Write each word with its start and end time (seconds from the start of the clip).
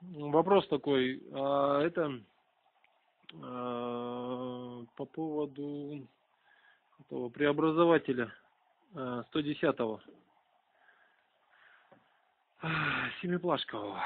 Вопрос 0.00 0.66
такой, 0.68 1.22
а 1.32 1.80
это 1.82 2.20
а, 3.42 4.84
по 4.96 5.04
поводу 5.06 6.06
этого 7.00 7.28
преобразователя 7.30 8.32
а, 8.94 9.22
110-го. 9.34 10.00
А, 12.60 13.10
Семиплашкового. 13.20 14.00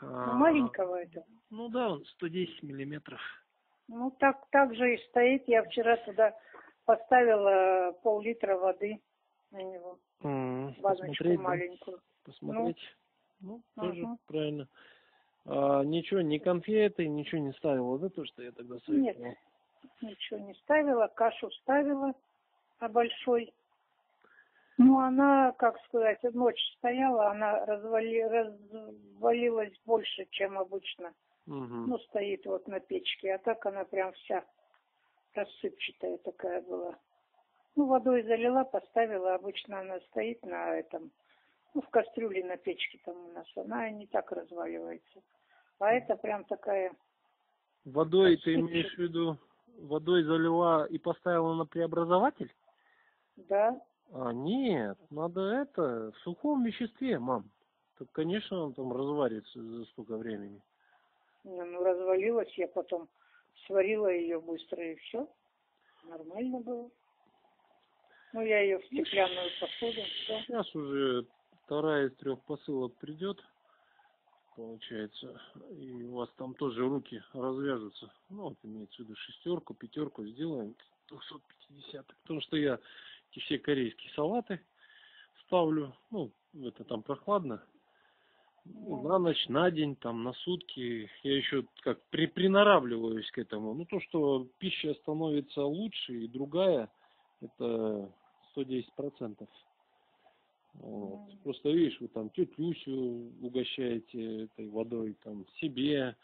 Ну, 0.00 0.32
маленького 0.34 1.02
это. 1.02 1.24
Ну 1.50 1.68
да, 1.68 1.90
он 1.90 2.04
110 2.04 2.62
миллиметров. 2.62 3.20
Ну, 3.88 4.10
так, 4.18 4.48
так 4.50 4.74
же 4.74 4.94
и 4.94 5.08
стоит. 5.08 5.48
Я 5.48 5.62
вчера 5.64 5.96
туда 5.98 6.36
поставила 6.84 7.92
пол-литра 8.02 8.56
воды 8.56 9.00
на 9.50 9.62
него. 9.62 9.98
М, 10.22 10.74
Баночку 10.80 11.28
маленькую. 11.38 12.00
Посмотреть. 12.24 12.96
Ну, 13.40 13.62
тоже 13.76 14.02
Ага. 14.02 14.16
правильно. 14.26 14.68
А, 15.50 15.82
ничего, 15.82 16.20
ни 16.20 16.38
конфеты, 16.38 17.08
ничего 17.08 17.40
не 17.40 17.52
ставила, 17.52 17.98
да, 17.98 18.10
то, 18.10 18.24
что 18.26 18.42
я 18.42 18.52
тогда 18.52 18.78
советовал? 18.80 19.28
Нет. 19.28 19.38
Ничего 20.02 20.40
не 20.40 20.54
ставила, 20.54 21.06
кашу 21.08 21.50
ставила, 21.62 22.12
а 22.78 22.88
большой. 22.88 23.52
Ну, 24.76 24.98
она, 24.98 25.52
как 25.52 25.80
сказать, 25.86 26.22
ночь 26.34 26.60
стояла, 26.76 27.30
она 27.30 27.64
развали, 27.64 28.22
развалилась 28.22 29.72
больше, 29.86 30.26
чем 30.30 30.58
обычно. 30.58 31.14
Мгм. 31.46 31.88
Ну, 31.88 31.98
стоит 31.98 32.44
вот 32.44 32.68
на 32.68 32.78
печке, 32.78 33.34
а 33.34 33.38
так 33.38 33.64
она 33.64 33.84
прям 33.84 34.12
вся 34.12 34.44
рассыпчатая 35.34 36.18
такая 36.18 36.60
была. 36.60 36.98
Ну, 37.74 37.86
водой 37.86 38.22
залила, 38.22 38.64
поставила, 38.64 39.34
обычно 39.34 39.80
она 39.80 39.98
стоит 40.10 40.44
на 40.44 40.76
этом, 40.76 41.10
ну, 41.78 41.82
в 41.82 41.90
кастрюле 41.90 42.44
на 42.44 42.56
печке 42.56 42.98
там 43.04 43.16
у 43.16 43.32
нас, 43.32 43.46
она 43.56 43.88
не 43.90 44.06
так 44.08 44.32
разваливается. 44.32 45.22
А 45.78 45.92
это 45.92 46.16
прям 46.16 46.44
такая, 46.44 46.92
Водой 47.84 48.36
ты 48.38 48.54
Рассыпчатый. 48.56 48.60
имеешь 48.60 48.94
в 48.94 48.98
виду, 48.98 49.36
водой 49.82 50.24
залила 50.24 50.86
и 50.86 50.98
поставила 50.98 51.54
на 51.54 51.66
преобразователь? 51.66 52.52
да, 53.36 53.80
А, 54.12 54.32
нет, 54.32 54.98
надо 55.10 55.40
это, 55.40 56.10
в 56.10 56.18
сухом 56.24 56.64
веществе, 56.64 57.20
мам. 57.20 57.48
Так, 57.98 58.08
конечно, 58.10 58.64
он 58.64 58.74
там 58.74 58.92
разварится 58.92 59.62
за 59.62 59.84
столько 59.86 60.16
времени. 60.16 60.60
Не, 61.44 61.62
ну, 61.62 61.84
развалилась, 61.84 62.52
я 62.58 62.66
потом 62.66 63.08
сварила 63.66 64.08
ее 64.08 64.40
быстро 64.40 64.82
и 64.82 64.96
все. 64.96 65.28
Нормально 66.08 66.58
было. 66.58 66.90
Ну, 68.32 68.40
я 68.42 68.60
ее 68.62 68.78
в 68.80 68.84
стеклянную 68.86 69.48
посуду, 69.60 70.00
все. 70.02 70.40
Сейчас 70.40 70.74
уже 70.74 71.24
вторая 71.68 72.08
из 72.08 72.16
трех 72.16 72.40
посылок 72.44 72.96
придет, 72.96 73.44
получается, 74.56 75.38
и 75.78 76.02
у 76.02 76.14
вас 76.14 76.30
там 76.38 76.54
тоже 76.54 76.88
руки 76.88 77.22
развяжутся. 77.34 78.10
Ну, 78.30 78.44
вот 78.44 78.56
имеется 78.62 78.96
в 78.96 79.00
виду 79.00 79.14
шестерку, 79.16 79.74
пятерку 79.74 80.24
сделаем, 80.24 80.74
250. 81.08 82.06
Потому 82.22 82.40
что 82.40 82.56
я 82.56 82.78
эти 83.30 83.40
все 83.40 83.58
корейские 83.58 84.10
салаты 84.14 84.62
ставлю, 85.44 85.94
ну, 86.10 86.32
это 86.54 86.84
там 86.84 87.02
прохладно, 87.02 87.62
на 88.64 89.18
ночь, 89.18 89.46
на 89.48 89.70
день, 89.70 89.94
там, 89.96 90.24
на 90.24 90.32
сутки. 90.32 91.10
Я 91.22 91.36
еще 91.36 91.66
как 91.82 92.00
при, 92.08 92.26
приноравливаюсь 92.26 93.30
к 93.30 93.38
этому. 93.38 93.74
Ну, 93.74 93.84
то, 93.84 94.00
что 94.00 94.48
пища 94.56 94.94
становится 95.02 95.64
лучше 95.64 96.14
и 96.14 96.28
другая, 96.28 96.90
это 97.42 98.10
110 98.52 98.90
процентов. 98.94 99.50
Вот. 100.80 101.28
Мгм. 101.28 101.38
Просто 101.42 101.70
видишь, 101.70 102.00
вы 102.00 102.08
там 102.08 102.30
тетю 102.30 102.54
Люсю 102.62 103.32
угощаете 103.40 104.44
этой 104.44 104.68
водой, 104.68 105.16
там, 105.24 105.46
себе. 105.60 106.16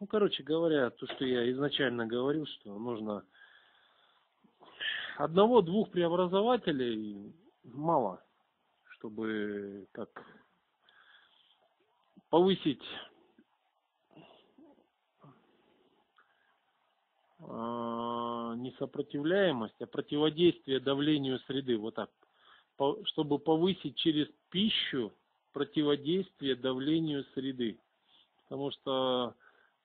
Ну, 0.00 0.06
короче 0.06 0.42
говоря, 0.42 0.90
то, 0.90 1.06
что 1.06 1.24
я 1.24 1.50
изначально 1.52 2.06
говорил, 2.06 2.46
что 2.46 2.78
нужно 2.78 3.24
одного-двух 5.18 5.90
преобразователей 5.90 7.34
мало, 7.64 8.22
чтобы 8.90 9.86
как 9.92 10.10
повысить 12.28 12.82
а, 17.40 18.54
не 18.56 18.72
сопротивляемость, 18.72 19.80
а 19.80 19.86
противодействие 19.86 20.80
давлению 20.80 21.38
среды. 21.40 21.76
Вот 21.78 21.94
так. 21.94 22.10
Чтобы 23.04 23.38
повысить 23.38 23.96
через 23.96 24.28
пищу 24.50 25.12
противодействие 25.52 26.54
давлению 26.54 27.24
среды. 27.34 27.78
Потому 28.44 28.70
что 28.72 29.34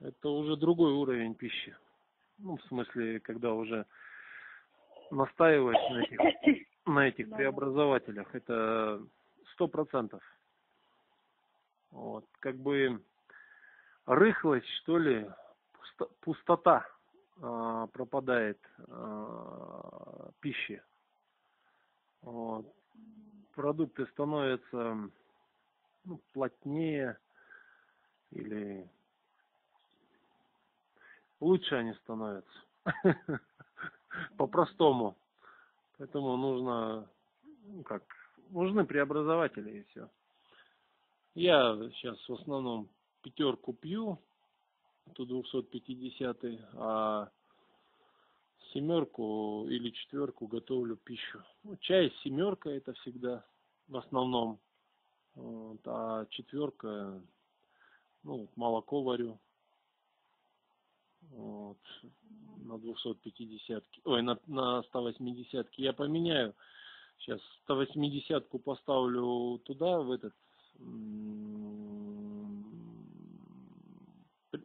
это 0.00 0.28
уже 0.28 0.56
другой 0.56 0.92
уровень 0.92 1.34
пищи. 1.34 1.74
Ну, 2.38 2.56
в 2.56 2.62
смысле, 2.64 3.20
когда 3.20 3.54
уже 3.54 3.86
настаиваешь 5.10 5.90
на 5.90 6.02
этих, 6.02 6.64
на 6.86 7.08
этих 7.08 7.28
Да. 7.30 7.36
преобразователях, 7.36 8.34
это 8.34 9.02
сто 9.52 9.68
процентов. 9.68 10.22
Вот, 11.90 12.24
как 12.40 12.56
бы 12.56 13.00
рыхлость, 14.06 14.68
что 14.82 14.98
ли, 14.98 15.30
пусто- 15.72 16.10
пустота 16.20 16.86
а, 17.40 17.86
пропадает 17.88 18.58
а, 18.88 20.30
пищи. 20.40 20.82
Вот. 22.24 22.66
Продукты 23.54 24.06
становятся 24.06 25.10
ну, 26.04 26.20
плотнее 26.32 27.18
или 28.30 28.88
лучше 31.40 31.76
они 31.76 31.94
становятся. 31.94 32.58
По-простому. 34.36 35.16
Поэтому 35.98 36.36
нужно, 36.36 37.08
ну 37.66 37.82
как, 37.82 38.02
нужны 38.50 38.84
преобразователи 38.84 39.78
и 39.78 39.84
все. 39.84 40.08
Я 41.34 41.76
сейчас 41.94 42.18
в 42.28 42.34
основном 42.34 42.88
пятерку 43.22 43.72
пью, 43.72 44.18
эту 45.06 45.26
250 45.26 46.44
а 46.74 47.28
семерку 48.74 49.66
или 49.68 49.90
четверку 49.90 50.46
готовлю 50.46 50.96
пищу. 50.96 51.42
Ну, 51.62 51.76
чай 51.76 52.12
семерка 52.22 52.68
это 52.70 52.92
всегда 52.94 53.46
в 53.88 53.96
основном. 53.96 54.58
Вот, 55.34 55.80
а 55.86 56.26
четверка, 56.30 57.22
ну, 58.22 58.48
молоко 58.56 59.02
варю. 59.02 59.38
Вот, 61.30 61.78
на 62.58 62.78
250 62.78 63.84
ой, 64.04 64.22
на, 64.22 64.38
на 64.46 64.82
180 64.82 65.72
я 65.74 65.92
поменяю. 65.92 66.54
Сейчас 67.18 67.40
180 67.62 68.48
поставлю 68.62 69.58
туда, 69.64 70.00
в 70.00 70.10
этот, 70.10 70.34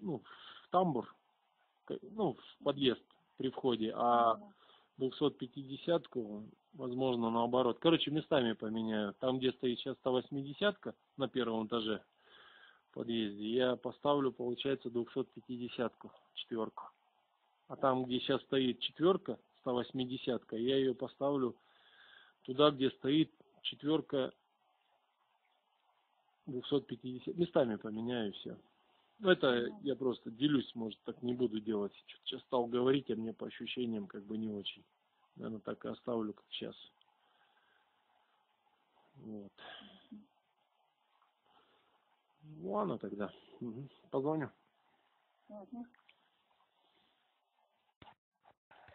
ну, 0.00 0.22
в 0.22 0.68
тамбур, 0.70 1.14
ну, 2.12 2.34
в 2.34 2.64
подъезд 2.64 3.02
при 3.36 3.50
входе, 3.50 3.92
а 3.94 4.38
250-ку, 4.98 6.44
возможно, 6.74 7.30
наоборот. 7.30 7.78
Короче, 7.80 8.10
местами 8.10 8.52
поменяю. 8.52 9.14
Там, 9.14 9.38
где 9.38 9.52
стоит 9.52 9.78
сейчас 9.78 9.96
180-ка 10.04 10.94
на 11.16 11.28
первом 11.28 11.66
этаже 11.66 12.02
подъезде, 12.92 13.48
я 13.48 13.76
поставлю, 13.76 14.32
получается, 14.32 14.88
250-ку, 14.88 16.12
четверку. 16.34 16.84
А 17.66 17.76
там, 17.76 18.04
где 18.04 18.20
сейчас 18.20 18.40
стоит 18.42 18.78
четверка, 18.80 19.38
180-ка, 19.64 20.56
я 20.56 20.76
ее 20.76 20.94
поставлю 20.94 21.56
туда, 22.42 22.70
где 22.70 22.90
стоит 22.90 23.32
четверка 23.62 24.32
250. 26.46 27.36
Местами 27.36 27.76
поменяю 27.76 28.32
все. 28.34 28.56
Ну, 29.24 29.30
это 29.30 29.74
я 29.80 29.96
просто 29.96 30.30
делюсь, 30.30 30.70
может, 30.74 31.00
так 31.04 31.22
не 31.22 31.32
буду 31.32 31.58
делать. 31.58 31.94
Сейчас 32.24 32.42
стал 32.42 32.66
говорить, 32.66 33.10
а 33.10 33.16
мне 33.16 33.32
по 33.32 33.46
ощущениям 33.46 34.06
как 34.06 34.22
бы 34.26 34.36
не 34.36 34.50
очень. 34.50 34.84
Наверное, 35.36 35.60
так 35.60 35.82
и 35.82 35.88
оставлю, 35.88 36.34
как 36.34 36.44
сейчас. 36.50 36.76
Вот. 39.16 39.52
Ладно 42.60 42.98
тогда. 42.98 43.32
Мгм. 43.60 43.88
Позвоню. 44.10 44.50
Мгм. 45.48 45.86